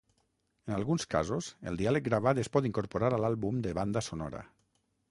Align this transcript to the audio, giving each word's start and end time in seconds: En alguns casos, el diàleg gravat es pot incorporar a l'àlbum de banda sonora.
En 0.69 0.73
alguns 0.77 1.05
casos, 1.15 1.49
el 1.73 1.77
diàleg 1.83 2.09
gravat 2.09 2.43
es 2.45 2.51
pot 2.57 2.69
incorporar 2.71 3.13
a 3.15 3.21
l'àlbum 3.25 3.63
de 3.69 3.77
banda 3.83 4.07
sonora. 4.09 4.45